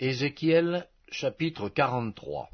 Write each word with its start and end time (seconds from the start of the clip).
Ézéchiel 0.00 0.86
chapitre 1.10 1.68
43 1.68 2.48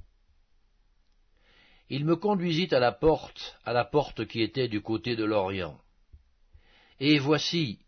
Il 1.90 2.06
me 2.06 2.16
conduisit 2.16 2.72
à 2.74 2.80
la 2.80 2.90
porte, 2.90 3.58
à 3.66 3.74
la 3.74 3.84
porte 3.84 4.26
qui 4.26 4.40
était 4.40 4.66
du 4.66 4.80
côté 4.80 5.14
de 5.14 5.24
l'Orient. 5.24 5.78
Et 7.00 7.18
voici, 7.18 7.80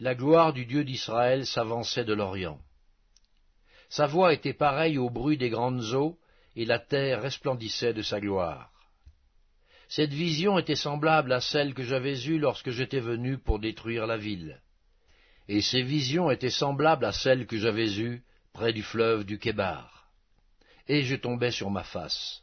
la 0.00 0.16
gloire 0.16 0.52
du 0.52 0.66
Dieu 0.66 0.82
d'Israël 0.82 1.46
s'avançait 1.46 2.04
de 2.04 2.12
l'Orient. 2.12 2.58
Sa 3.88 4.06
voix 4.06 4.34
était 4.34 4.52
pareille 4.52 4.98
au 4.98 5.10
bruit 5.10 5.38
des 5.38 5.48
grandes 5.50 5.94
eaux, 5.94 6.18
et 6.56 6.64
la 6.64 6.80
terre 6.80 7.22
resplendissait 7.22 7.94
de 7.94 8.02
sa 8.02 8.18
gloire. 8.18 8.72
Cette 9.86 10.12
vision 10.12 10.58
était 10.58 10.74
semblable 10.74 11.32
à 11.32 11.40
celle 11.40 11.72
que 11.72 11.84
j'avais 11.84 12.20
eue 12.24 12.40
lorsque 12.40 12.70
j'étais 12.70 12.98
venu 12.98 13.38
pour 13.38 13.60
détruire 13.60 14.08
la 14.08 14.16
ville. 14.16 14.60
Et 15.46 15.60
ces 15.60 15.82
visions 15.82 16.32
étaient 16.32 16.50
semblables 16.50 17.04
à 17.04 17.12
celles 17.12 17.46
que 17.46 17.58
j'avais 17.58 18.00
eues 18.00 18.24
près 18.54 18.72
du 18.72 18.82
fleuve 18.82 19.24
du 19.24 19.38
Kébar. 19.38 20.08
Et 20.88 21.02
je 21.02 21.16
tombai 21.16 21.50
sur 21.50 21.70
ma 21.70 21.82
face. 21.82 22.42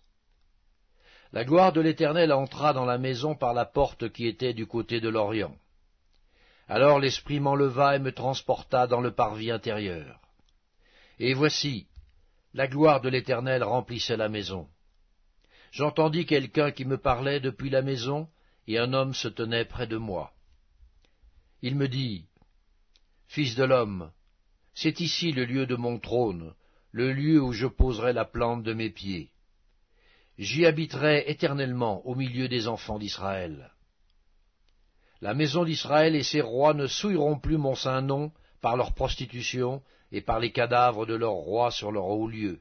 La 1.31 1.45
gloire 1.45 1.71
de 1.71 1.79
l'Éternel 1.79 2.34
entra 2.34 2.73
dans 2.73 2.85
la 2.85 2.97
maison 2.97 3.34
par 3.34 3.53
la 3.53 3.65
porte 3.65 4.11
qui 4.11 4.27
était 4.27 4.53
du 4.53 4.67
côté 4.67 4.99
de 4.99 5.07
l'Orient. 5.07 5.55
Alors 6.67 6.99
l'Esprit 6.99 7.39
m'enleva 7.39 7.95
et 7.95 7.99
me 7.99 8.11
transporta 8.11 8.87
dans 8.87 8.99
le 8.99 9.11
parvis 9.11 9.51
intérieur. 9.51 10.20
Et 11.17 11.34
voici, 11.34 11.87
la 12.53 12.67
gloire 12.67 12.99
de 12.99 13.09
l'Éternel 13.09 13.63
remplissait 13.63 14.17
la 14.17 14.27
maison. 14.27 14.67
J'entendis 15.71 16.25
quelqu'un 16.25 16.71
qui 16.71 16.84
me 16.84 16.98
parlait 16.98 17.39
depuis 17.39 17.70
la 17.70 17.81
maison, 17.81 18.27
et 18.67 18.77
un 18.77 18.93
homme 18.93 19.13
se 19.13 19.29
tenait 19.29 19.65
près 19.65 19.87
de 19.87 19.98
moi. 19.98 20.34
Il 21.62 21.77
me 21.77 21.87
dit, 21.87 22.25
Fils 23.27 23.55
de 23.55 23.63
l'homme, 23.63 24.12
c'est 24.74 25.00
ici 25.00 25.32
le 25.32 25.46
lieu 25.46 25.66
de 25.66 25.76
mon 25.76 26.00
trône, 26.00 26.54
le 26.91 27.12
lieu 27.14 27.41
où 27.41 27.52
je 27.52 27.68
poserai 27.68 28.14
la 28.14 28.26
plante 28.26 28.64
de 28.64 28.74
mes 28.74 28.90
pieds. 28.90 29.32
J'y 30.38 30.66
habiterai 30.66 31.26
éternellement 31.27 32.05
au 32.08 32.16
milieu 32.16 32.48
des 32.48 32.68
enfants 32.68 32.99
d'Israël. 32.99 33.72
La 35.22 35.34
maison 35.34 35.66
d'Israël 35.66 36.16
et 36.16 36.24
ses 36.24 36.42
rois 36.42 36.74
ne 36.74 36.88
souilleront 36.88 37.38
plus 37.38 37.58
mon 37.58 37.76
saint 37.76 38.02
nom 38.02 38.32
par 38.60 38.76
leur 38.76 38.94
prostitution 38.94 39.84
et 40.12 40.22
par 40.22 40.40
les 40.40 40.52
cadavres 40.52 41.05
de 41.05 41.14
leurs 41.14 41.32
rois 41.32 41.72
sur 41.72 41.92
leur 41.92 42.05
haut 42.05 42.27
lieu. 42.27 42.60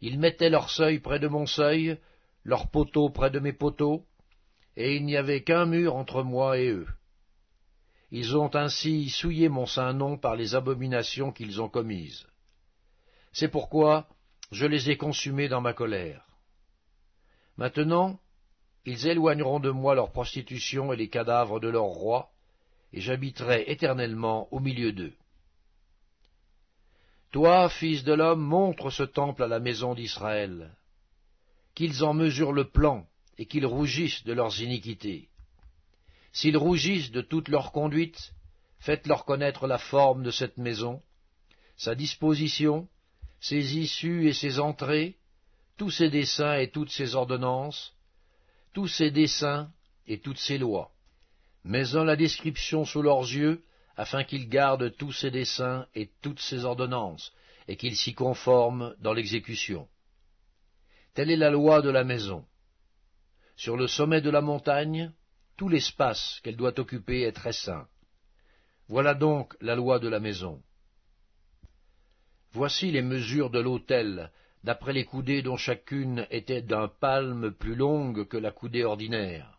Ils 0.00 0.18
mettaient 0.18 0.48
leur 0.48 0.70
seuil 0.70 0.98
près 0.98 1.18
de 1.18 1.28
mon 1.28 1.46
seuil, 1.46 1.98
leurs 2.44 2.70
poteaux 2.70 3.10
près 3.10 3.30
de 3.30 3.38
mes 3.38 3.52
poteaux, 3.52 4.06
et 4.76 4.96
il 4.96 5.04
n'y 5.04 5.16
avait 5.16 5.42
qu'un 5.42 5.66
mur 5.66 5.94
entre 5.94 6.22
moi 6.22 6.58
et 6.58 6.68
eux. 6.68 6.86
Ils 8.10 8.36
ont 8.36 8.54
ainsi 8.54 9.08
souillé 9.08 9.48
mon 9.48 9.66
saint 9.66 9.92
nom 9.92 10.18
par 10.18 10.34
les 10.34 10.54
abominations 10.54 11.32
qu'ils 11.32 11.60
ont 11.60 11.68
commises. 11.68 12.26
C'est 13.32 13.48
pourquoi 13.48 14.08
je 14.50 14.66
les 14.66 14.90
ai 14.90 14.96
consumés 14.96 15.48
dans 15.48 15.60
ma 15.60 15.72
colère. 15.72 16.24
Maintenant, 17.56 18.18
ils 18.84 19.06
éloigneront 19.06 19.60
de 19.60 19.70
moi 19.70 19.94
leur 19.94 20.10
prostitution 20.10 20.92
et 20.92 20.96
les 20.96 21.08
cadavres 21.08 21.60
de 21.60 21.68
leurs 21.68 21.84
rois, 21.84 22.30
et 22.92 23.00
j'habiterai 23.00 23.64
éternellement 23.68 24.48
au 24.52 24.58
milieu 24.58 24.92
d'eux. 24.92 25.14
Toi, 27.30 27.68
fils 27.68 28.02
de 28.02 28.12
l'homme, 28.12 28.40
montre 28.40 28.90
ce 28.90 29.04
temple 29.04 29.44
à 29.44 29.46
la 29.46 29.60
maison 29.60 29.94
d'Israël, 29.94 30.74
qu'ils 31.76 32.02
en 32.02 32.12
mesurent 32.12 32.52
le 32.52 32.68
plan 32.68 33.06
et 33.38 33.46
qu'ils 33.46 33.66
rougissent 33.66 34.24
de 34.24 34.32
leurs 34.32 34.60
iniquités. 34.60 35.29
S'ils 36.32 36.56
rougissent 36.56 37.10
de 37.10 37.20
toute 37.20 37.48
leur 37.48 37.72
conduite, 37.72 38.32
faites-leur 38.78 39.24
connaître 39.24 39.66
la 39.66 39.78
forme 39.78 40.22
de 40.22 40.30
cette 40.30 40.58
maison, 40.58 41.02
sa 41.76 41.94
disposition, 41.94 42.88
ses 43.40 43.78
issues 43.78 44.28
et 44.28 44.32
ses 44.32 44.60
entrées, 44.60 45.16
tous 45.76 45.90
ses 45.90 46.10
desseins 46.10 46.56
et 46.56 46.70
toutes 46.70 46.90
ses 46.90 47.14
ordonnances, 47.14 47.94
tous 48.72 48.86
ses 48.86 49.10
desseins 49.10 49.70
et 50.06 50.20
toutes 50.20 50.38
ses 50.38 50.58
lois. 50.58 50.92
Mets-en 51.64 52.04
la 52.04 52.16
description 52.16 52.84
sous 52.84 53.02
leurs 53.02 53.22
yeux, 53.22 53.62
afin 53.96 54.24
qu'ils 54.24 54.48
gardent 54.48 54.94
tous 54.96 55.12
ses 55.12 55.30
desseins 55.30 55.86
et 55.94 56.10
toutes 56.22 56.40
ses 56.40 56.64
ordonnances, 56.64 57.32
et 57.68 57.76
qu'ils 57.76 57.96
s'y 57.96 58.14
conforment 58.14 58.94
dans 59.00 59.12
l'exécution. 59.12 59.88
Telle 61.14 61.30
est 61.30 61.36
la 61.36 61.50
loi 61.50 61.82
de 61.82 61.90
la 61.90 62.04
maison. 62.04 62.44
Sur 63.56 63.76
le 63.76 63.88
sommet 63.88 64.20
de 64.20 64.30
la 64.30 64.40
montagne, 64.40 65.12
tout 65.60 65.68
l'espace 65.68 66.40
qu'elle 66.42 66.56
doit 66.56 66.80
occuper 66.80 67.20
est 67.20 67.32
très 67.32 67.52
saint. 67.52 67.86
Voilà 68.88 69.12
donc 69.12 69.54
la 69.60 69.74
loi 69.74 69.98
de 69.98 70.08
la 70.08 70.18
maison. 70.18 70.62
Voici 72.52 72.90
les 72.90 73.02
mesures 73.02 73.50
de 73.50 73.60
l'autel, 73.60 74.32
d'après 74.64 74.94
les 74.94 75.04
coudées 75.04 75.42
dont 75.42 75.58
chacune 75.58 76.26
était 76.30 76.62
d'un 76.62 76.88
palme 76.88 77.50
plus 77.52 77.74
longue 77.74 78.26
que 78.26 78.38
la 78.38 78.52
coudée 78.52 78.84
ordinaire. 78.84 79.58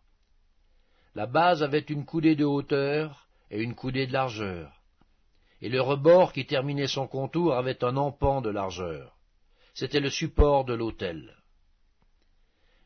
La 1.14 1.28
base 1.28 1.62
avait 1.62 1.86
une 1.88 2.04
coudée 2.04 2.36
de 2.36 2.46
hauteur 2.46 3.28
et 3.52 3.62
une 3.62 3.76
coudée 3.76 4.08
de 4.08 4.14
largeur, 4.14 4.82
et 5.62 5.70
le 5.70 5.82
rebord 5.82 6.34
qui 6.34 6.48
terminait 6.48 6.88
son 6.88 7.06
contour 7.06 7.54
avait 7.54 7.84
un 7.84 7.96
empan 7.96 8.42
de 8.42 8.50
largeur. 8.50 9.20
C'était 9.76 10.00
le 10.00 10.10
support 10.10 10.66
de 10.66 10.74
l'autel. 10.74 11.38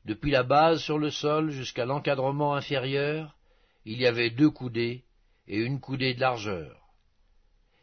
Depuis 0.06 0.30
la 0.30 0.44
base 0.44 0.82
sur 0.82 1.00
le 1.00 1.10
sol 1.10 1.50
jusqu'à 1.50 1.86
l'encadrement 1.86 2.54
inférieur, 2.54 3.36
il 3.86 4.00
y 4.00 4.06
avait 4.06 4.30
deux 4.30 4.52
coudées 4.52 5.04
et 5.48 5.58
une 5.58 5.80
coudée 5.80 6.14
de 6.14 6.22
largeur. 6.22 6.80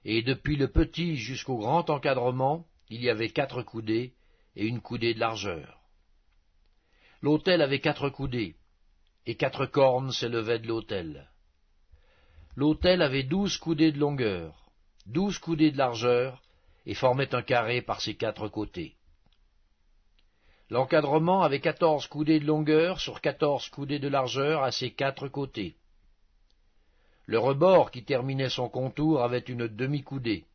Et 0.04 0.22
depuis 0.22 0.56
le 0.56 0.68
petit 0.68 1.16
jusqu'au 1.16 1.58
grand 1.58 1.90
encadrement, 1.90 2.64
il 2.88 3.02
y 3.02 3.10
avait 3.10 3.30
quatre 3.30 3.62
coudées 3.62 4.14
et 4.54 4.66
une 4.66 4.80
coudée 4.80 5.14
de 5.14 5.20
largeur. 5.20 5.80
L'autel 7.22 7.60
avait 7.62 7.80
quatre 7.80 8.08
coudées, 8.08 8.56
et 9.26 9.36
quatre 9.36 9.66
cornes 9.66 10.12
s'élevaient 10.12 10.58
de 10.58 10.66
l'autel. 10.66 11.28
L'autel 12.54 13.02
avait 13.02 13.22
douze 13.22 13.56
coudées 13.56 13.92
de 13.92 13.98
longueur, 13.98 14.70
douze 15.06 15.38
coudées 15.38 15.70
de 15.70 15.78
largeur, 15.78 16.42
et 16.84 16.94
formait 16.94 17.34
un 17.34 17.42
carré 17.42 17.80
par 17.80 18.00
ses 18.00 18.14
quatre 18.14 18.48
côtés. 18.48 18.96
L'encadrement 20.72 21.42
avait 21.42 21.60
quatorze 21.60 22.06
coudées 22.06 22.40
de 22.40 22.46
longueur 22.46 22.98
sur 22.98 23.20
quatorze 23.20 23.68
coudées 23.68 23.98
de 23.98 24.08
largeur 24.08 24.62
à 24.62 24.72
ses 24.72 24.90
quatre 24.90 25.28
côtés. 25.28 25.76
Le 27.26 27.38
rebord 27.38 27.90
qui 27.90 28.06
terminait 28.06 28.48
son 28.48 28.70
contour 28.70 29.22
avait 29.22 29.40
une 29.40 29.68
demi-coudée. 29.68 30.46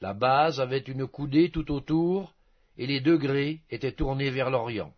La 0.00 0.14
base 0.14 0.58
avait 0.58 0.78
une 0.78 1.06
coudée 1.06 1.50
tout 1.50 1.70
autour, 1.70 2.32
et 2.78 2.86
les 2.86 3.02
degrés 3.02 3.60
étaient 3.68 3.92
tournés 3.92 4.30
vers 4.30 4.48
l'Orient. 4.48 4.94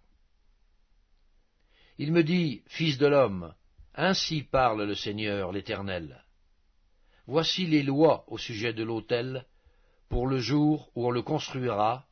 Il 1.98 2.12
me 2.12 2.22
dit, 2.22 2.62
Fils 2.68 2.96
de 2.96 3.08
l'homme, 3.08 3.54
ainsi 3.96 4.44
parle 4.44 4.84
le 4.84 4.94
Seigneur 4.94 5.50
l'Éternel. 5.50 6.22
Voici 7.26 7.66
les 7.66 7.82
lois 7.82 8.22
au 8.28 8.38
sujet 8.38 8.72
de 8.72 8.84
l'autel, 8.84 9.46
pour 10.08 10.28
le 10.28 10.38
jour 10.38 10.92
où 10.94 11.08
on 11.08 11.10
le 11.10 11.22
construira, 11.22 12.06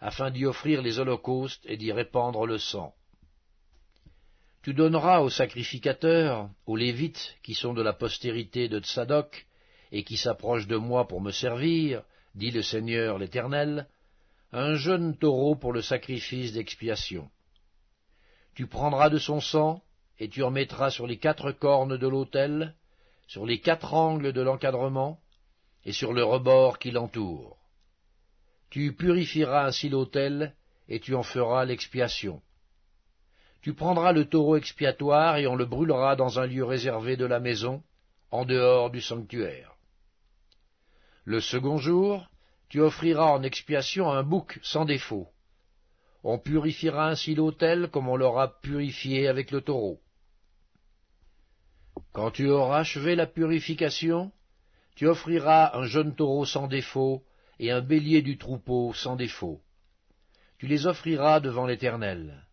afin 0.00 0.30
d'y 0.30 0.44
offrir 0.44 0.82
les 0.82 0.98
holocaustes 0.98 1.64
et 1.66 1.76
d'y 1.76 1.92
répandre 1.92 2.46
le 2.46 2.58
sang. 2.58 2.94
Tu 4.62 4.74
donneras 4.74 5.20
aux 5.20 5.30
sacrificateurs, 5.30 6.50
aux 6.66 6.76
Lévites, 6.76 7.36
qui 7.42 7.54
sont 7.54 7.72
de 7.72 7.82
la 7.82 7.92
postérité 7.92 8.68
de 8.68 8.80
Tsadok, 8.80 9.46
et 9.92 10.02
qui 10.02 10.16
s'approchent 10.16 10.66
de 10.66 10.76
moi 10.76 11.06
pour 11.06 11.20
me 11.20 11.30
servir, 11.30 12.02
dit 12.34 12.50
le 12.50 12.62
Seigneur 12.62 13.18
l'Éternel, 13.18 13.86
un 14.52 14.74
jeune 14.74 15.16
taureau 15.16 15.54
pour 15.54 15.72
le 15.72 15.82
sacrifice 15.82 16.52
d'expiation. 16.52 17.30
Tu 18.54 18.66
prendras 18.66 19.08
de 19.08 19.18
son 19.18 19.40
sang, 19.40 19.82
et 20.18 20.28
tu 20.28 20.42
en 20.42 20.50
mettras 20.50 20.90
sur 20.90 21.06
les 21.06 21.18
quatre 21.18 21.52
cornes 21.52 21.96
de 21.96 22.08
l'autel, 22.08 22.74
sur 23.26 23.46
les 23.46 23.60
quatre 23.60 23.94
angles 23.94 24.32
de 24.32 24.40
l'encadrement, 24.40 25.20
et 25.84 25.92
sur 25.92 26.12
le 26.12 26.24
rebord 26.24 26.78
qui 26.78 26.90
l'entoure. 26.90 27.56
Tu 28.70 28.94
purifieras 28.94 29.66
ainsi 29.66 29.88
l'autel, 29.88 30.54
et 30.88 31.00
tu 31.00 31.14
en 31.14 31.22
feras 31.22 31.64
l'expiation. 31.64 32.42
Tu 33.62 33.74
prendras 33.74 34.12
le 34.12 34.26
taureau 34.26 34.56
expiatoire, 34.56 35.38
et 35.38 35.46
on 35.46 35.56
le 35.56 35.66
brûlera 35.66 36.16
dans 36.16 36.38
un 36.38 36.46
lieu 36.46 36.64
réservé 36.64 37.16
de 37.16 37.26
la 37.26 37.40
maison, 37.40 37.82
en 38.30 38.44
dehors 38.44 38.90
du 38.90 39.00
sanctuaire. 39.00 39.74
Le 41.24 41.40
second 41.40 41.78
jour, 41.78 42.28
tu 42.68 42.80
offriras 42.80 43.32
en 43.32 43.42
expiation 43.42 44.10
un 44.10 44.22
bouc 44.22 44.58
sans 44.62 44.84
défaut. 44.84 45.28
On 46.22 46.38
purifiera 46.38 47.08
ainsi 47.08 47.34
l'autel 47.34 47.88
comme 47.88 48.08
on 48.08 48.16
l'aura 48.16 48.60
purifié 48.60 49.28
avec 49.28 49.50
le 49.50 49.60
taureau. 49.60 50.00
Quand 52.12 52.30
tu 52.30 52.48
auras 52.48 52.80
achevé 52.80 53.14
la 53.14 53.26
purification, 53.26 54.32
tu 54.96 55.06
offriras 55.06 55.76
un 55.76 55.86
jeune 55.86 56.14
taureau 56.14 56.44
sans 56.44 56.66
défaut 56.66 57.22
et 57.58 57.70
un 57.70 57.80
bélier 57.80 58.22
du 58.22 58.38
troupeau 58.38 58.92
sans 58.92 59.16
défaut. 59.16 59.60
Tu 60.58 60.66
les 60.66 60.86
offriras 60.86 61.40
devant 61.40 61.66
l'Éternel. 61.66 62.46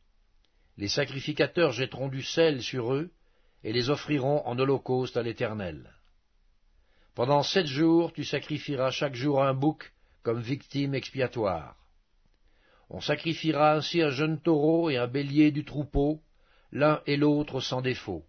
Les 0.77 0.88
sacrificateurs 0.88 1.71
jetteront 1.71 2.09
du 2.09 2.21
sel 2.23 2.61
sur 2.61 2.94
eux, 2.94 3.11
et 3.63 3.71
les 3.71 3.89
offriront 3.89 4.45
en 4.45 4.57
holocauste 4.59 5.17
à 5.17 5.23
l'Éternel. 5.23 5.94
Pendant 7.15 7.44
sept 7.44 7.67
jours 7.67 8.11
tu 8.11 8.23
sacrifieras 8.23 8.91
chaque 8.91 9.15
jour 9.15 9.44
un 9.44 9.53
bouc 9.53 9.94
comme 10.23 10.41
victime 10.41 10.95
expiatoire. 10.95 11.77
On 12.89 13.01
sacrifiera 13.01 13.73
ainsi 13.73 14.01
un 14.01 14.09
jeune 14.09 14.39
taureau 14.39 14.89
et 14.89 14.97
un 14.97 15.07
bélier 15.07 15.51
du 15.51 15.63
troupeau, 15.63 16.21
l'un 16.71 17.01
et 17.06 17.17
l'autre 17.17 17.59
sans 17.59 17.81
défaut. 17.81 18.25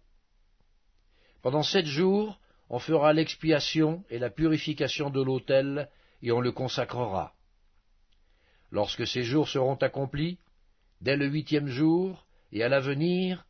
Pendant 1.41 1.63
sept 1.63 1.85
jours, 1.85 2.39
on 2.69 2.79
fera 2.79 3.13
l'expiation 3.13 4.03
et 4.09 4.19
la 4.19 4.29
purification 4.29 5.09
de 5.09 5.21
l'autel, 5.21 5.89
et 6.25 6.31
on 6.31 6.41
le 6.41 6.51
consacrera. 6.51 7.33
Lorsque 8.71 9.05
ces 9.05 9.23
jours 9.23 9.47
seront 9.47 9.75
accomplis, 9.75 10.39
dès 10.99 11.15
le 11.15 11.27
huitième 11.27 11.67
jour, 11.67 12.25
et 12.51 12.63
à 12.63 12.67
l'avenir, 12.67 13.45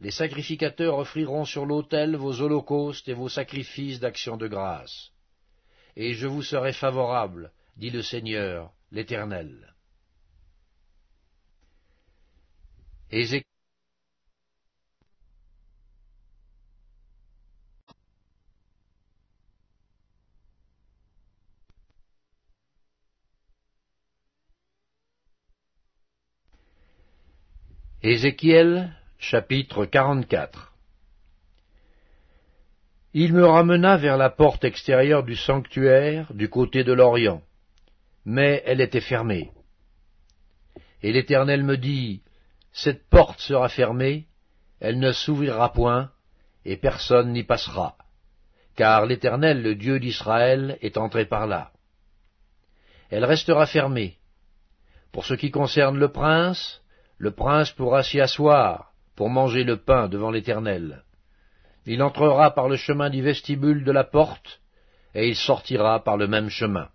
les 0.00 0.10
sacrificateurs 0.10 0.96
offriront 0.98 1.44
sur 1.44 1.66
l'autel 1.66 2.16
vos 2.16 2.40
holocaustes 2.40 3.08
et 3.08 3.12
vos 3.12 3.28
sacrifices 3.28 4.00
d'action 4.00 4.38
de 4.38 4.48
grâce. 4.48 5.10
Et 5.96 6.14
je 6.14 6.26
vous 6.26 6.42
serai 6.42 6.72
favorable, 6.72 7.52
dit 7.76 7.90
le 7.90 8.02
Seigneur, 8.02 8.72
l'Éternel. 8.90 9.74
Ézéchiel 28.06 28.92
chapitre 29.16 29.86
44 29.86 30.74
Il 33.14 33.32
me 33.32 33.46
ramena 33.46 33.96
vers 33.96 34.18
la 34.18 34.28
porte 34.28 34.62
extérieure 34.64 35.22
du 35.22 35.34
sanctuaire 35.36 36.30
du 36.34 36.50
côté 36.50 36.84
de 36.84 36.92
l'Orient, 36.92 37.40
mais 38.26 38.62
elle 38.66 38.82
était 38.82 39.00
fermée. 39.00 39.52
Et 41.02 41.14
l'Éternel 41.14 41.62
me 41.62 41.78
dit, 41.78 42.20
Cette 42.74 43.08
porte 43.08 43.40
sera 43.40 43.70
fermée, 43.70 44.26
elle 44.80 44.98
ne 44.98 45.12
s'ouvrira 45.12 45.72
point, 45.72 46.10
et 46.66 46.76
personne 46.76 47.32
n'y 47.32 47.42
passera, 47.42 47.96
car 48.76 49.06
l'Éternel, 49.06 49.62
le 49.62 49.76
Dieu 49.76 49.98
d'Israël, 49.98 50.76
est 50.82 50.98
entré 50.98 51.24
par 51.24 51.46
là. 51.46 51.72
Elle 53.08 53.24
restera 53.24 53.64
fermée. 53.64 54.18
Pour 55.10 55.24
ce 55.24 55.32
qui 55.32 55.50
concerne 55.50 55.96
le 55.96 56.12
prince, 56.12 56.83
le 57.24 57.30
prince 57.30 57.70
pourra 57.72 58.02
s'y 58.02 58.20
asseoir 58.20 58.92
pour 59.16 59.30
manger 59.30 59.64
le 59.64 59.78
pain 59.78 60.08
devant 60.08 60.30
l'Éternel. 60.30 61.04
Il 61.86 62.02
entrera 62.02 62.50
par 62.50 62.68
le 62.68 62.76
chemin 62.76 63.08
du 63.08 63.22
vestibule 63.22 63.82
de 63.82 63.92
la 63.92 64.04
porte, 64.04 64.60
et 65.14 65.28
il 65.28 65.34
sortira 65.34 66.04
par 66.04 66.18
le 66.18 66.26
même 66.26 66.50
chemin. 66.50 66.90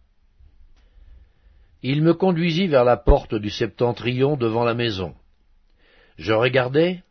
Il 1.82 2.04
me 2.04 2.14
conduisit 2.14 2.68
vers 2.68 2.84
la 2.84 2.98
porte 2.98 3.34
du 3.34 3.50
septentrion 3.50 4.38
devant 4.38 4.64
la 4.64 4.76
maison. 4.76 5.16
Je 6.20 6.34
regardai, 6.34 7.02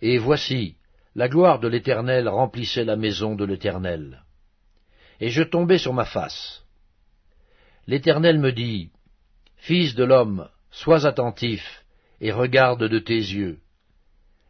et 0.00 0.18
voici, 0.18 0.76
la 1.16 1.28
gloire 1.28 1.58
de 1.58 1.66
l'Éternel 1.66 2.28
remplissait 2.28 2.84
la 2.84 2.94
maison 2.94 3.34
de 3.34 3.44
l'Éternel. 3.44 4.22
Et 5.18 5.30
je 5.30 5.42
tombai 5.42 5.78
sur 5.78 5.92
ma 5.92 6.04
face. 6.04 6.64
L'Éternel 7.88 8.38
me 8.38 8.52
dit, 8.52 8.90
Fils 9.56 9.96
de 9.96 10.04
l'homme, 10.04 10.48
sois 10.70 11.04
attentif, 11.04 11.83
et 12.24 12.32
regarde 12.32 12.88
de 12.88 12.98
tes 12.98 13.18
yeux. 13.18 13.58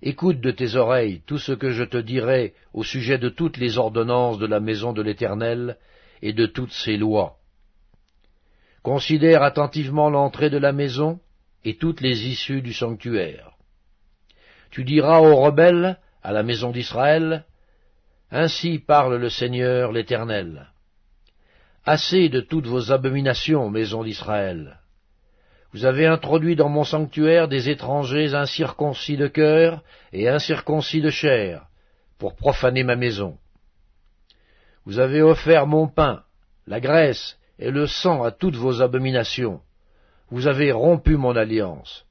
Écoute 0.01 0.41
de 0.41 0.53
tes 0.53 0.77
oreilles 0.77 1.23
tout 1.27 1.39
ce 1.39 1.51
que 1.51 1.71
je 1.71 1.83
te 1.83 1.97
dirai 1.97 2.55
au 2.73 2.85
sujet 2.85 3.19
de 3.19 3.29
toutes 3.29 3.57
les 3.57 3.79
ordonnances 3.79 4.39
de 4.39 4.47
la 4.47 4.61
maison 4.61 4.93
de 4.93 5.03
l'Éternel 5.03 5.77
et 6.23 6.33
de 6.33 6.47
toutes 6.47 6.71
ses 6.71 6.97
lois. 6.97 7.37
Considère 8.85 9.43
attentivement 9.43 10.09
l'entrée 10.09 10.51
de 10.51 10.57
la 10.59 10.71
maison 10.71 11.19
et 11.65 11.77
toutes 11.77 12.01
les 12.01 12.29
issues 12.29 12.63
du 12.63 12.73
sanctuaire. 12.73 13.51
Tu 14.71 14.85
diras 14.85 15.19
aux 15.19 15.35
rebelles, 15.35 15.99
à 16.23 16.31
la 16.31 16.45
maison 16.45 16.71
d'Israël, 16.71 17.45
Ainsi 18.31 18.79
parle 18.79 19.17
le 19.17 19.31
Seigneur 19.31 19.91
l'Éternel. 19.91 20.69
Assez 21.85 22.29
de 22.29 22.41
toutes 22.41 22.69
vos 22.69 22.93
abominations, 22.93 23.69
maison 23.69 24.05
d'Israël. 24.05 24.79
Vous 25.75 25.87
avez 25.87 26.07
introduit 26.07 26.55
dans 26.55 26.69
mon 26.69 26.85
sanctuaire 26.85 27.49
des 27.49 27.69
étrangers 27.69 28.33
incirconcis 28.33 29.17
de 29.17 29.27
cœur 29.27 29.83
et 30.13 30.29
incirconcis 30.29 31.01
de 31.01 31.11
chair, 31.11 31.67
pour 32.17 32.37
profaner 32.37 32.85
ma 32.85 32.95
maison. 32.95 33.37
Vous 34.85 35.01
avez 35.01 35.21
offert 35.21 35.67
mon 35.67 35.89
pain, 35.89 36.23
la 36.69 36.79
graisse 36.79 37.37
et 37.59 37.73
le 37.73 37.89
sang 37.89 38.23
à 38.23 38.31
toutes 38.31 38.55
vos 38.55 38.83
abominations. 38.83 39.63
Vous 40.31 40.47
avez 40.47 40.71
rompu 40.71 41.17
mon 41.17 41.35
alliance. 41.35 42.07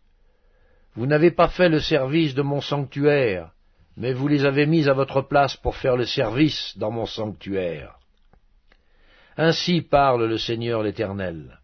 Vous 0.95 1.05
n'avez 1.05 1.31
pas 1.31 1.47
fait 1.47 1.69
le 1.69 1.79
service 1.79 2.35
de 2.35 2.41
mon 2.41 2.59
sanctuaire, 2.59 3.51
mais 3.95 4.11
vous 4.11 4.27
les 4.27 4.43
avez 4.43 4.65
mis 4.65 4.89
à 4.89 4.93
votre 4.93 5.21
place 5.21 5.55
pour 5.55 5.77
faire 5.77 5.95
le 5.95 6.05
service 6.05 6.77
dans 6.77 6.91
mon 6.91 7.05
sanctuaire. 7.05 7.97
Ainsi 9.37 9.81
parle 9.81 10.25
le 10.25 10.37
Seigneur 10.37 10.83
l'Éternel. 10.83 11.62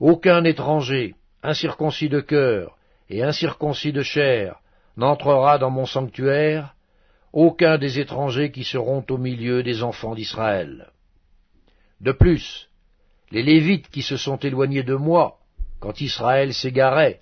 Aucun 0.00 0.44
étranger, 0.44 1.14
incirconcis 1.42 2.08
de 2.08 2.20
cœur 2.20 2.76
et 3.08 3.22
incirconcis 3.22 3.92
de 3.92 4.02
chair, 4.02 4.60
n'entrera 4.96 5.58
dans 5.58 5.70
mon 5.70 5.86
sanctuaire, 5.86 6.74
aucun 7.32 7.78
des 7.78 7.98
étrangers 7.98 8.50
qui 8.50 8.64
seront 8.64 9.04
au 9.08 9.18
milieu 9.18 9.62
des 9.62 9.82
enfants 9.82 10.14
d'Israël. 10.14 10.90
De 12.00 12.12
plus, 12.12 12.68
les 13.30 13.42
Lévites 13.42 13.88
qui 13.88 14.02
se 14.02 14.16
sont 14.16 14.36
éloignés 14.36 14.82
de 14.82 14.94
moi, 14.94 15.38
quand 15.80 16.00
Israël 16.00 16.54
s'égarait, 16.54 17.20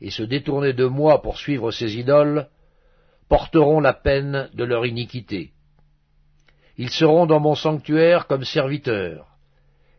et 0.00 0.10
se 0.10 0.22
détournait 0.22 0.74
de 0.74 0.84
moi 0.84 1.22
pour 1.22 1.38
suivre 1.38 1.70
ses 1.70 1.96
idoles, 1.96 2.48
porteront 3.28 3.80
la 3.80 3.94
peine 3.94 4.50
de 4.54 4.64
leur 4.64 4.86
iniquité. 4.86 5.52
Ils 6.76 6.90
seront 6.90 7.26
dans 7.26 7.40
mon 7.40 7.54
sanctuaire 7.54 8.26
comme 8.26 8.44
serviteurs, 8.44 9.35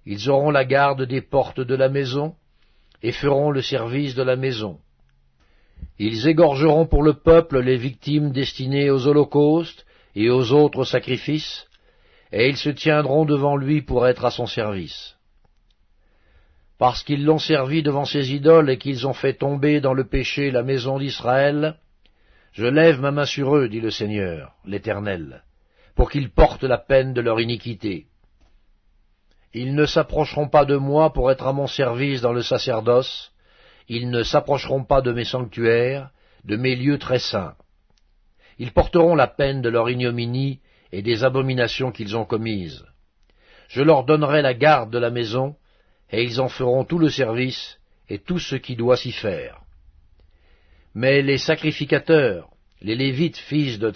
ils 0.10 0.30
auront 0.30 0.52
la 0.52 0.64
garde 0.64 1.04
des 1.04 1.22
portes 1.22 1.60
de 1.60 1.76
la 1.76 1.90
maison, 1.90 2.34
et 3.04 3.12
feront 3.12 3.52
le 3.52 3.62
service 3.62 4.16
de 4.16 4.24
la 4.24 4.38
maison. 4.38 4.80
Ils 6.00 6.30
égorgeront 6.30 6.88
pour 6.88 7.04
le 7.04 7.14
peuple 7.14 7.60
les 7.60 7.76
victimes 7.76 8.32
destinées 8.32 8.90
aux 8.90 9.06
holocaustes 9.06 9.86
et 10.16 10.30
aux 10.30 10.54
autres 10.54 10.86
sacrifices, 10.86 11.68
et 12.32 12.48
ils 12.48 12.56
se 12.56 12.70
tiendront 12.70 13.26
devant 13.26 13.58
lui 13.58 13.82
pour 13.82 14.08
être 14.08 14.24
à 14.24 14.32
son 14.32 14.48
service. 14.48 15.18
Parce 16.80 17.04
qu'ils 17.04 17.26
l'ont 17.26 17.38
servi 17.38 17.84
devant 17.84 18.06
ses 18.06 18.34
idoles 18.34 18.70
et 18.70 18.78
qu'ils 18.78 19.08
ont 19.08 19.14
fait 19.14 19.34
tomber 19.34 19.82
dans 19.82 19.94
le 19.94 20.08
péché 20.08 20.52
la 20.52 20.64
maison 20.64 21.00
d'Israël, 21.00 21.76
je 22.54 22.66
lève 22.66 23.02
ma 23.02 23.12
main 23.12 23.26
sur 23.26 23.58
eux, 23.58 23.68
dit 23.68 23.82
le 23.82 23.92
Seigneur, 23.92 24.54
l'Éternel, 24.66 25.44
pour 25.96 26.10
qu'ils 26.10 26.32
portent 26.32 26.64
la 26.64 26.78
peine 26.78 27.14
de 27.14 27.20
leur 27.20 27.42
iniquité. 27.42 28.06
Ils 29.54 29.76
ne 29.76 29.86
s'approcheront 29.86 30.50
pas 30.50 30.66
de 30.66 30.76
moi 30.76 31.14
pour 31.14 31.32
être 31.32 31.48
à 31.48 31.54
mon 31.54 31.68
service 31.68 32.22
dans 32.22 32.34
le 32.34 32.44
sacerdoce, 32.44 33.32
ils 33.88 34.10
ne 34.10 34.24
s'approcheront 34.24 34.84
pas 34.84 35.02
de 35.02 35.14
mes 35.14 35.24
sanctuaires, 35.24 36.10
de 36.44 36.58
mes 36.58 36.76
lieux 36.76 36.98
très 36.98 37.20
saints. 37.20 37.56
Ils 38.60 38.74
porteront 38.74 39.16
la 39.16 39.28
peine 39.28 39.62
de 39.62 39.70
leur 39.70 39.90
ignominie 39.90 40.60
et 40.92 41.02
des 41.02 41.24
abominations 41.24 41.92
qu'ils 41.92 42.18
ont 42.18 42.26
commises. 42.26 42.86
Je 43.70 43.82
leur 43.82 44.04
donnerai 44.04 44.42
la 44.42 44.54
garde 44.54 44.92
de 44.92 44.98
la 44.98 45.10
maison, 45.10 45.56
et 46.12 46.24
ils 46.24 46.40
en 46.40 46.50
feront 46.50 46.86
tout 46.86 47.00
le 47.00 47.10
service 47.10 47.80
et 48.10 48.20
tout 48.20 48.40
ce 48.40 48.56
qui 48.56 48.76
doit 48.76 48.98
s'y 48.98 49.12
faire. 49.12 49.62
Mais 50.96 51.22
les 51.22 51.38
sacrificateurs, 51.38 52.50
les 52.82 52.96
Lévites 52.96 53.38
fils 53.38 53.80
de 53.80 53.92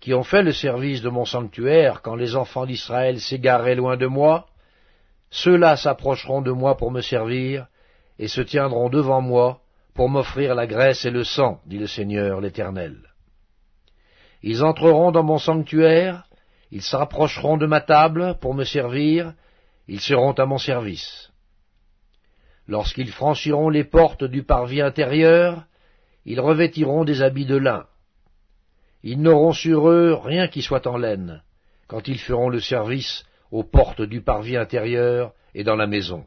qui 0.00 0.14
ont 0.14 0.22
fait 0.22 0.42
le 0.42 0.52
service 0.52 1.02
de 1.02 1.10
mon 1.10 1.24
sanctuaire 1.24 2.00
quand 2.02 2.14
les 2.14 2.34
enfants 2.34 2.66
d'Israël 2.66 3.20
s'égaraient 3.20 3.74
loin 3.74 3.96
de 3.96 4.06
moi, 4.06 4.46
ceux-là 5.30 5.76
s'approcheront 5.76 6.42
de 6.42 6.50
moi 6.50 6.76
pour 6.76 6.90
me 6.90 7.02
servir, 7.02 7.66
et 8.18 8.28
se 8.28 8.40
tiendront 8.40 8.90
devant 8.90 9.20
moi 9.22 9.60
pour 9.94 10.08
m'offrir 10.08 10.54
la 10.54 10.66
graisse 10.66 11.04
et 11.04 11.10
le 11.10 11.24
sang, 11.24 11.60
dit 11.66 11.78
le 11.78 11.86
Seigneur 11.86 12.40
l'Éternel. 12.40 12.96
Ils 14.42 14.62
entreront 14.62 15.10
dans 15.10 15.22
mon 15.22 15.38
sanctuaire, 15.38 16.24
ils 16.70 16.82
s'approcheront 16.82 17.56
de 17.56 17.66
ma 17.66 17.80
table 17.80 18.38
pour 18.40 18.54
me 18.54 18.64
servir, 18.64 19.34
ils 19.88 20.00
seront 20.00 20.32
à 20.32 20.46
mon 20.46 20.58
service. 20.58 21.30
Lorsqu'ils 22.66 23.10
franchiront 23.10 23.68
les 23.68 23.84
portes 23.84 24.24
du 24.24 24.42
parvis 24.42 24.80
intérieur, 24.80 25.64
ils 26.24 26.40
revêtiront 26.40 27.04
des 27.04 27.22
habits 27.22 27.46
de 27.46 27.56
lin, 27.56 27.86
ils 29.02 29.20
n'auront 29.20 29.52
sur 29.52 29.88
eux 29.88 30.14
rien 30.14 30.48
qui 30.48 30.62
soit 30.62 30.86
en 30.86 30.96
laine, 30.96 31.42
quand 31.88 32.08
ils 32.08 32.18
feront 32.18 32.48
le 32.48 32.60
service 32.60 33.24
aux 33.50 33.64
portes 33.64 34.02
du 34.02 34.20
parvis 34.22 34.56
intérieur 34.56 35.32
et 35.54 35.64
dans 35.64 35.76
la 35.76 35.86
maison. 35.86 36.26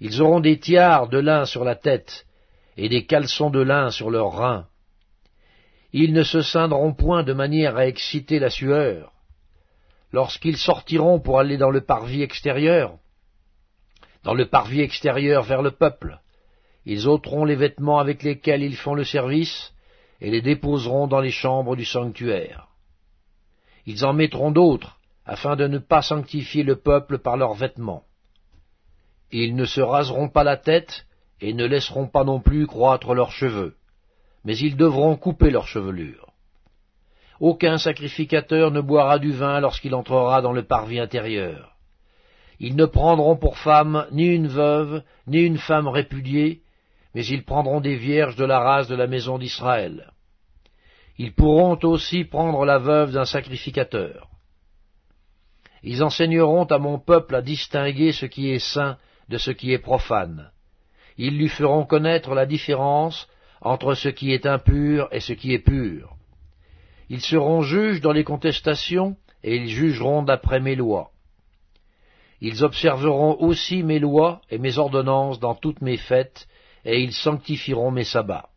Ils 0.00 0.22
auront 0.22 0.40
des 0.40 0.58
tiares 0.58 1.08
de 1.08 1.18
lin 1.18 1.44
sur 1.44 1.64
la 1.64 1.74
tête, 1.74 2.26
et 2.76 2.88
des 2.88 3.04
caleçons 3.04 3.50
de 3.50 3.60
lin 3.60 3.90
sur 3.90 4.10
leurs 4.10 4.32
reins. 4.32 4.66
Ils 5.92 6.12
ne 6.12 6.22
se 6.22 6.40
ceindront 6.42 6.94
point 6.94 7.22
de 7.22 7.34
manière 7.34 7.76
à 7.76 7.86
exciter 7.86 8.38
la 8.38 8.48
sueur. 8.48 9.12
Lorsqu'ils 10.12 10.56
sortiront 10.56 11.20
pour 11.20 11.38
aller 11.38 11.58
dans 11.58 11.70
le 11.70 11.82
parvis 11.82 12.22
extérieur, 12.22 12.98
dans 14.24 14.34
le 14.34 14.46
parvis 14.46 14.80
extérieur 14.80 15.42
vers 15.42 15.62
le 15.62 15.72
peuple. 15.72 16.18
Ils 16.84 17.08
ôteront 17.08 17.44
les 17.44 17.56
vêtements 17.56 17.98
avec 17.98 18.22
lesquels 18.22 18.62
ils 18.62 18.76
font 18.76 18.94
le 18.94 19.04
service, 19.04 19.72
et 20.22 20.30
les 20.30 20.40
déposeront 20.40 21.08
dans 21.08 21.20
les 21.20 21.32
chambres 21.32 21.74
du 21.74 21.84
sanctuaire. 21.84 22.68
Ils 23.86 24.04
en 24.04 24.12
mettront 24.12 24.52
d'autres, 24.52 25.00
afin 25.26 25.56
de 25.56 25.66
ne 25.66 25.78
pas 25.78 26.00
sanctifier 26.00 26.62
le 26.62 26.76
peuple 26.76 27.18
par 27.18 27.36
leurs 27.36 27.54
vêtements. 27.54 28.04
Ils 29.32 29.56
ne 29.56 29.64
se 29.64 29.80
raseront 29.80 30.28
pas 30.28 30.44
la 30.44 30.56
tête, 30.56 31.06
et 31.40 31.52
ne 31.54 31.66
laisseront 31.66 32.06
pas 32.06 32.22
non 32.22 32.38
plus 32.40 32.68
croître 32.68 33.14
leurs 33.14 33.32
cheveux, 33.32 33.74
mais 34.44 34.56
ils 34.56 34.76
devront 34.76 35.16
couper 35.16 35.50
leurs 35.50 35.66
chevelures. 35.66 36.32
Aucun 37.40 37.76
sacrificateur 37.76 38.70
ne 38.70 38.80
boira 38.80 39.18
du 39.18 39.32
vin 39.32 39.58
lorsqu'il 39.58 39.92
entrera 39.92 40.40
dans 40.40 40.52
le 40.52 40.62
parvis 40.62 41.00
intérieur. 41.00 41.74
Ils 42.60 42.76
ne 42.76 42.86
prendront 42.86 43.36
pour 43.36 43.58
femme 43.58 44.06
ni 44.12 44.26
une 44.26 44.46
veuve, 44.46 45.02
ni 45.26 45.40
une 45.40 45.58
femme 45.58 45.88
répudiée, 45.88 46.62
mais 47.12 47.26
ils 47.26 47.44
prendront 47.44 47.80
des 47.80 47.96
vierges 47.96 48.36
de 48.36 48.44
la 48.44 48.60
race 48.60 48.86
de 48.86 48.94
la 48.94 49.08
maison 49.08 49.36
d'Israël. 49.36 50.11
Ils 51.18 51.34
pourront 51.34 51.78
aussi 51.82 52.24
prendre 52.24 52.64
la 52.64 52.78
veuve 52.78 53.12
d'un 53.12 53.24
sacrificateur. 53.24 54.28
Ils 55.82 56.02
enseigneront 56.02 56.64
à 56.64 56.78
mon 56.78 56.98
peuple 56.98 57.34
à 57.34 57.42
distinguer 57.42 58.12
ce 58.12 58.26
qui 58.26 58.50
est 58.50 58.58
saint 58.58 58.98
de 59.28 59.38
ce 59.38 59.50
qui 59.50 59.72
est 59.72 59.78
profane. 59.78 60.50
Ils 61.18 61.36
lui 61.36 61.48
feront 61.48 61.84
connaître 61.84 62.34
la 62.34 62.46
différence 62.46 63.28
entre 63.60 63.94
ce 63.94 64.08
qui 64.08 64.32
est 64.32 64.46
impur 64.46 65.08
et 65.12 65.20
ce 65.20 65.32
qui 65.32 65.52
est 65.52 65.58
pur. 65.58 66.16
Ils 67.08 67.20
seront 67.20 67.62
juges 67.62 68.00
dans 68.00 68.12
les 68.12 68.24
contestations, 68.24 69.16
et 69.44 69.56
ils 69.56 69.68
jugeront 69.68 70.22
d'après 70.22 70.60
mes 70.60 70.76
lois. 70.76 71.10
Ils 72.40 72.64
observeront 72.64 73.36
aussi 73.40 73.82
mes 73.82 73.98
lois 73.98 74.40
et 74.50 74.58
mes 74.58 74.78
ordonnances 74.78 75.38
dans 75.38 75.54
toutes 75.54 75.82
mes 75.82 75.96
fêtes, 75.96 76.48
et 76.84 77.00
ils 77.00 77.12
sanctifieront 77.12 77.90
mes 77.90 78.04
sabbats. 78.04 78.48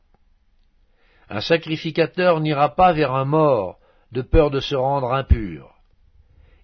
Un 1.30 1.42
sacrificateur 1.42 2.40
n'ira 2.40 2.76
pas 2.76 2.94
vers 2.94 3.14
un 3.14 3.26
mort, 3.26 3.80
de 4.12 4.22
peur 4.22 4.52
de 4.52 4.60
se 4.60 4.76
rendre 4.76 5.14
impur. 5.14 5.74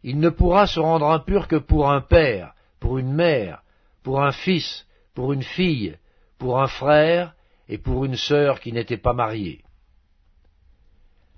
Il 0.03 0.19
ne 0.19 0.29
pourra 0.29 0.67
se 0.67 0.79
rendre 0.79 1.09
impur 1.09 1.47
que 1.47 1.55
pour 1.55 1.91
un 1.91 2.01
père, 2.01 2.53
pour 2.79 2.97
une 2.97 3.13
mère, 3.13 3.63
pour 4.03 4.21
un 4.21 4.31
fils, 4.31 4.87
pour 5.13 5.33
une 5.33 5.43
fille, 5.43 5.97
pour 6.37 6.61
un 6.61 6.67
frère 6.67 7.33
et 7.67 7.77
pour 7.77 8.05
une 8.05 8.15
sœur 8.15 8.59
qui 8.59 8.73
n'était 8.73 8.97
pas 8.97 9.13
mariée. 9.13 9.63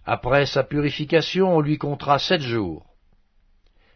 Après 0.05 0.45
sa 0.45 0.63
purification, 0.63 1.55
on 1.55 1.61
lui 1.61 1.77
comptera 1.77 2.19
sept 2.19 2.41
jours. 2.41 2.85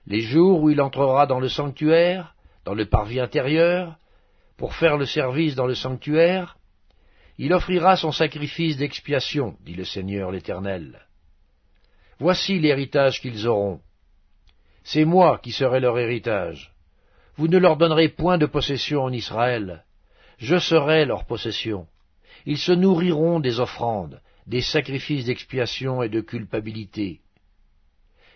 Les 0.06 0.22
jours 0.22 0.62
où 0.62 0.70
il 0.70 0.82
entrera 0.82 1.28
dans 1.28 1.40
le 1.40 1.50
sanctuaire, 1.50 2.36
dans 2.64 2.74
le 2.74 2.86
parvis 2.86 3.20
intérieur, 3.20 3.98
pour 4.58 4.74
faire 4.74 4.98
le 4.98 5.06
service 5.06 5.56
dans 5.56 5.68
le 5.68 5.76
sanctuaire, 5.76 6.57
il 7.38 7.54
offrira 7.54 7.96
son 7.96 8.12
sacrifice 8.12 8.78
d'expiation, 8.78 9.58
dit 9.64 9.76
le 9.76 9.86
Seigneur 9.86 10.32
l'Éternel. 10.32 11.06
Voici 12.20 12.60
l'héritage 12.60 13.22
qu'ils 13.22 13.48
auront. 13.48 13.80
C'est 14.84 15.06
moi 15.06 15.40
qui 15.44 15.52
serai 15.52 15.80
leur 15.80 16.00
héritage. 16.00 16.74
Vous 17.36 17.48
ne 17.48 17.60
leur 17.60 17.78
donnerez 17.78 18.10
point 18.10 18.40
de 18.40 18.48
possession 18.48 19.04
en 19.04 19.12
Israël. 19.12 19.84
Je 20.40 20.58
serai 20.58 21.06
leur 21.06 21.26
possession. 21.26 21.88
Ils 22.46 22.58
se 22.58 22.72
nourriront 22.72 23.40
des 23.40 23.60
offrandes, 23.60 24.20
des 24.48 24.62
sacrifices 24.62 25.26
d'expiation 25.26 26.02
et 26.02 26.10
de 26.10 26.22
culpabilité. 26.22 27.22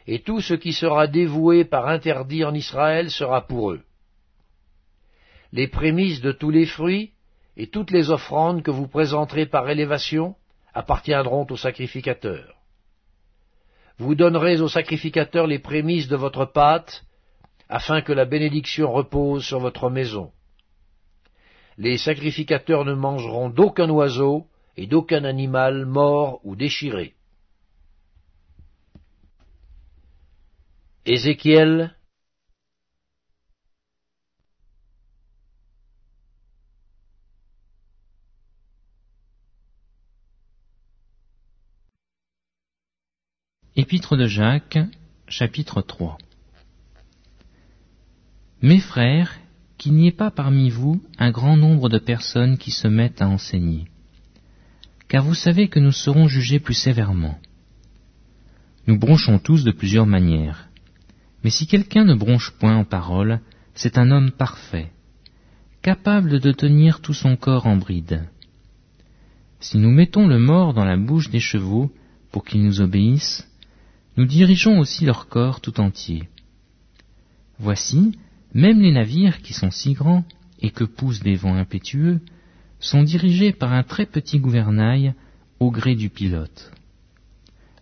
Et 0.06 0.20
tout 0.20 0.42
ce 0.42 0.54
qui 0.54 0.74
sera 0.74 1.08
dévoué 1.08 1.66
par 1.66 1.88
interdit 1.88 2.44
en 2.44 2.54
Israël 2.54 3.10
sera 3.10 3.48
pour 3.48 3.72
eux. 3.72 3.82
Les 5.54 5.68
prémices 5.68 6.22
de 6.22 6.32
tous 6.32 6.50
les 6.50 6.66
fruits, 6.66 7.12
et 7.62 7.68
toutes 7.68 7.92
les 7.92 8.10
offrandes 8.10 8.64
que 8.64 8.72
vous 8.72 8.88
présenterez 8.88 9.46
par 9.46 9.70
élévation 9.70 10.34
appartiendront 10.74 11.46
au 11.52 11.58
sacrificateur. 11.58 12.56
Vous 14.00 14.16
donnerez 14.16 14.60
au 14.62 14.68
sacrificateur 14.68 15.46
les 15.46 15.60
prémices 15.60 16.08
de 16.08 16.16
votre 16.16 16.46
pâte, 16.46 17.06
afin 17.70 18.02
que 18.02 18.14
la 18.14 18.26
bénédiction 18.26 18.92
repose 18.92 19.46
sur 19.46 19.60
votre 19.60 19.92
maison. 19.92 20.32
Les 21.78 22.00
sacrificateurs 22.00 22.84
ne 22.84 22.96
mangeront 22.96 23.50
d'aucun 23.52 23.92
oiseau 23.92 24.48
et 24.76 24.88
d'aucun 24.88 25.24
animal 25.24 25.86
mort 25.86 26.40
ou 26.44 26.56
déchiré. 26.56 27.14
Ézéchiel 31.06 31.96
Épître 43.78 44.18
de 44.18 44.28
Jacques, 44.28 44.80
chapitre 45.30 45.82
3 45.82 46.18
Mes 48.62 48.82
frères, 48.82 49.40
qu'il 49.78 49.94
n'y 49.94 50.10
ait 50.10 50.12
pas 50.12 50.30
parmi 50.30 50.70
vous 50.70 51.02
un 51.18 51.32
grand 51.32 51.56
nombre 51.56 51.88
de 51.88 51.98
personnes 51.98 52.58
qui 52.58 52.72
se 52.72 52.90
mettent 52.90 53.22
à 53.22 53.30
enseigner, 53.30 53.86
car 55.08 55.24
vous 55.24 55.36
savez 55.36 55.70
que 55.70 55.80
nous 55.80 55.94
serons 55.94 56.28
jugés 56.28 56.60
plus 56.60 56.74
sévèrement. 56.74 57.40
Nous 58.88 59.00
bronchons 59.00 59.40
tous 59.40 59.64
de 59.64 59.72
plusieurs 59.72 60.06
manières, 60.06 60.68
mais 61.46 61.50
si 61.50 61.66
quelqu'un 61.66 62.04
ne 62.04 62.14
bronche 62.14 62.52
point 62.60 62.76
en 62.76 62.84
parole, 62.84 63.40
c'est 63.74 63.98
un 63.98 64.12
homme 64.12 64.32
parfait, 64.32 64.92
capable 65.82 66.42
de 66.42 66.52
tenir 66.52 67.00
tout 67.00 67.14
son 67.14 67.38
corps 67.38 67.68
en 67.68 67.78
bride. 67.78 68.28
Si 69.62 69.78
nous 69.78 69.92
mettons 69.92 70.28
le 70.28 70.40
mort 70.40 70.74
dans 70.74 70.84
la 70.84 70.98
bouche 70.98 71.30
des 71.30 71.40
chevaux 71.40 71.90
pour 72.34 72.44
qu'ils 72.44 72.66
nous 72.66 72.82
obéissent, 72.82 73.48
nous 74.18 74.26
dirigeons 74.26 74.80
aussi 74.80 75.06
leur 75.06 75.28
corps 75.28 75.62
tout 75.62 75.80
entier. 75.80 76.30
Voici, 77.60 78.18
même 78.54 78.82
les 78.82 78.92
navires 78.92 79.42
qui 79.42 79.54
sont 79.54 79.72
si 79.72 79.94
grands 79.94 80.26
et 80.62 80.72
que 80.72 80.84
poussent 80.84 81.22
des 81.22 81.36
vents 81.36 81.56
impétueux 81.56 82.20
sont 82.80 83.04
dirigés 83.04 83.54
par 83.54 83.72
un 83.74 83.84
très 83.84 84.06
petit 84.06 84.40
gouvernail 84.40 85.14
au 85.60 85.72
gré 85.72 85.96
du 85.96 86.10
pilote. 86.10 86.72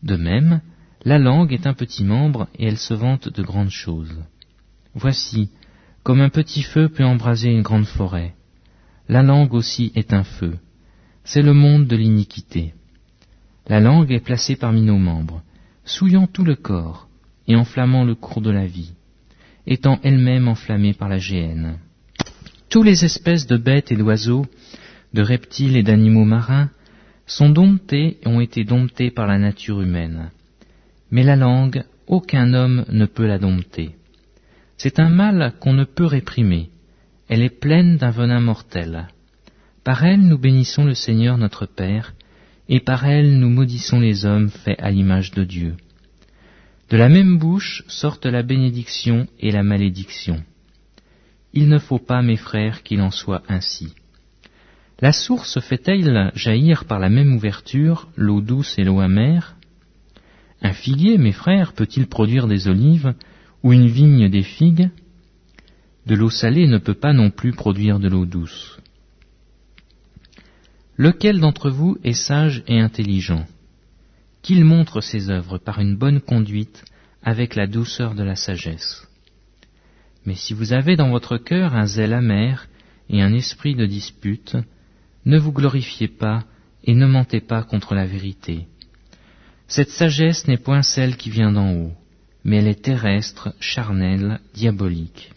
De 0.03 0.15
même, 0.15 0.61
la 1.03 1.17
langue 1.17 1.53
est 1.53 1.65
un 1.65 1.73
petit 1.73 2.03
membre 2.03 2.47
et 2.57 2.67
elle 2.67 2.77
se 2.77 2.93
vante 2.93 3.29
de 3.29 3.41
grandes 3.41 3.69
choses. 3.69 4.17
Voici, 4.93 5.49
comme 6.03 6.21
un 6.21 6.29
petit 6.29 6.61
feu 6.61 6.89
peut 6.89 7.05
embraser 7.05 7.49
une 7.49 7.61
grande 7.61 7.85
forêt, 7.85 8.35
la 9.07 9.23
langue 9.23 9.53
aussi 9.53 9.91
est 9.95 10.13
un 10.13 10.23
feu. 10.23 10.57
C'est 11.23 11.41
le 11.41 11.53
monde 11.53 11.87
de 11.87 11.95
l'iniquité. 11.95 12.73
La 13.67 13.79
langue 13.79 14.11
est 14.11 14.19
placée 14.19 14.55
parmi 14.55 14.81
nos 14.81 14.97
membres 14.97 15.41
souillant 15.85 16.27
tout 16.27 16.43
le 16.43 16.55
corps 16.55 17.07
et 17.47 17.55
enflammant 17.55 18.03
le 18.03 18.15
cours 18.15 18.41
de 18.41 18.51
la 18.51 18.65
vie, 18.65 18.93
étant 19.65 19.99
elle-même 20.03 20.47
enflammée 20.47 20.93
par 20.93 21.09
la 21.09 21.17
géhenne. 21.17 21.79
Toutes 22.69 22.85
les 22.85 23.03
espèces 23.05 23.47
de 23.47 23.57
bêtes 23.57 23.91
et 23.91 23.95
d'oiseaux, 23.95 24.45
de 25.13 25.21
reptiles 25.21 25.75
et 25.75 25.83
d'animaux 25.83 26.25
marins 26.25 26.69
sont 27.25 27.49
domptés 27.49 28.17
et 28.21 28.27
ont 28.27 28.41
été 28.41 28.63
domptés 28.63 29.11
par 29.11 29.27
la 29.27 29.39
nature 29.39 29.81
humaine. 29.81 30.29
Mais 31.11 31.23
la 31.23 31.35
langue, 31.35 31.83
aucun 32.07 32.53
homme 32.53 32.85
ne 32.89 33.05
peut 33.05 33.25
la 33.25 33.39
dompter. 33.39 33.95
C'est 34.77 34.99
un 34.99 35.09
mal 35.09 35.53
qu'on 35.59 35.73
ne 35.73 35.83
peut 35.83 36.05
réprimer. 36.05 36.69
Elle 37.27 37.41
est 37.41 37.59
pleine 37.59 37.97
d'un 37.97 38.11
venin 38.11 38.39
mortel. 38.39 39.07
Par 39.83 40.03
elle 40.03 40.21
nous 40.21 40.37
bénissons 40.37 40.85
le 40.85 40.93
Seigneur 40.93 41.37
notre 41.37 41.65
Père, 41.65 42.13
et 42.69 42.79
par 42.79 43.05
elle 43.05 43.39
nous 43.39 43.49
maudissons 43.49 43.99
les 43.99 44.25
hommes 44.25 44.49
faits 44.49 44.79
à 44.79 44.91
l'image 44.91 45.31
de 45.31 45.43
Dieu. 45.43 45.75
De 46.89 46.97
la 46.97 47.09
même 47.09 47.37
bouche 47.37 47.83
sortent 47.87 48.27
la 48.27 48.43
bénédiction 48.43 49.27
et 49.39 49.51
la 49.51 49.63
malédiction. 49.63 50.43
Il 51.53 51.67
ne 51.67 51.79
faut 51.79 51.99
pas, 51.99 52.21
mes 52.21 52.37
frères, 52.37 52.83
qu'il 52.83 53.01
en 53.01 53.09
soit 53.09 53.41
ainsi. 53.49 53.93
La 55.01 55.11
source 55.11 55.59
fait-elle 55.61 56.31
jaillir 56.35 56.85
par 56.85 56.99
la 56.99 57.09
même 57.09 57.33
ouverture 57.35 58.07
l'eau 58.15 58.41
douce 58.41 58.77
et 58.77 58.83
l'eau 58.83 58.99
amère? 58.99 59.55
Un 60.61 60.73
figuier, 60.73 61.17
mes 61.17 61.31
frères, 61.31 61.73
peut-il 61.73 62.07
produire 62.07 62.47
des 62.47 62.67
olives 62.67 63.13
ou 63.63 63.73
une 63.73 63.87
vigne 63.87 64.29
des 64.29 64.43
figues? 64.43 64.89
De 66.05 66.15
l'eau 66.15 66.29
salée 66.29 66.67
ne 66.67 66.77
peut 66.77 66.93
pas 66.95 67.13
non 67.13 67.31
plus 67.31 67.53
produire 67.53 67.99
de 67.99 68.09
l'eau 68.09 68.25
douce. 68.25 68.79
Lequel 70.99 71.39
d'entre 71.39 71.69
vous 71.69 71.97
est 72.03 72.11
sage 72.11 72.61
et 72.67 72.77
intelligent 72.77 73.45
Qu'il 74.41 74.65
montre 74.65 74.99
ses 74.99 75.29
œuvres 75.29 75.57
par 75.57 75.79
une 75.79 75.95
bonne 75.95 76.19
conduite 76.19 76.83
avec 77.23 77.55
la 77.55 77.67
douceur 77.67 78.15
de 78.15 78.23
la 78.23 78.35
sagesse. 78.35 79.07
Mais 80.25 80.35
si 80.35 80.53
vous 80.53 80.73
avez 80.73 80.97
dans 80.97 81.09
votre 81.09 81.37
cœur 81.37 81.73
un 81.73 81.85
zèle 81.85 82.11
amer 82.11 82.67
et 83.09 83.21
un 83.21 83.31
esprit 83.31 83.75
de 83.75 83.85
dispute, 83.85 84.57
ne 85.23 85.37
vous 85.37 85.53
glorifiez 85.53 86.09
pas 86.09 86.43
et 86.83 86.93
ne 86.93 87.05
mentez 87.05 87.39
pas 87.39 87.63
contre 87.63 87.95
la 87.95 88.05
vérité. 88.05 88.67
Cette 89.69 89.91
sagesse 89.91 90.49
n'est 90.49 90.57
point 90.57 90.81
celle 90.81 91.15
qui 91.15 91.29
vient 91.29 91.53
d'en 91.53 91.71
haut, 91.75 91.93
mais 92.43 92.57
elle 92.57 92.67
est 92.67 92.83
terrestre, 92.83 93.55
charnelle, 93.61 94.41
diabolique. 94.53 95.31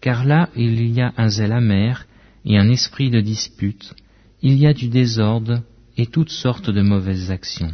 car 0.00 0.24
là 0.24 0.48
il 0.56 0.90
y 0.90 1.02
a 1.02 1.12
un 1.18 1.28
zèle 1.28 1.52
amer 1.52 2.06
et 2.46 2.56
un 2.56 2.70
esprit 2.70 3.10
de 3.10 3.20
dispute, 3.20 3.94
il 4.44 4.58
y 4.58 4.66
a 4.66 4.74
du 4.74 4.88
désordre 4.88 5.62
et 5.96 6.04
toutes 6.04 6.30
sortes 6.30 6.68
de 6.68 6.82
mauvaises 6.82 7.30
actions. 7.30 7.72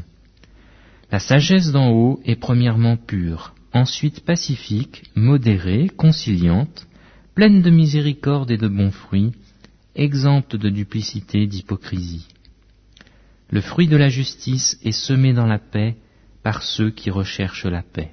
La 1.10 1.18
sagesse 1.18 1.72
d'en 1.72 1.90
haut 1.90 2.20
est 2.24 2.36
premièrement 2.36 2.96
pure, 2.96 3.54
ensuite 3.72 4.24
pacifique, 4.24 5.02
modérée, 5.16 5.88
conciliante, 5.88 6.86
pleine 7.34 7.60
de 7.60 7.70
miséricorde 7.70 8.52
et 8.52 8.56
de 8.56 8.68
bons 8.68 8.92
fruits, 8.92 9.32
exempte 9.96 10.54
de 10.54 10.70
duplicité, 10.70 11.48
d'hypocrisie. 11.48 12.28
Le 13.50 13.60
fruit 13.60 13.88
de 13.88 13.96
la 13.96 14.08
justice 14.08 14.78
est 14.84 14.92
semé 14.92 15.32
dans 15.32 15.46
la 15.46 15.58
paix 15.58 15.96
par 16.44 16.62
ceux 16.62 16.90
qui 16.90 17.10
recherchent 17.10 17.66
la 17.66 17.82
paix. 17.82 18.12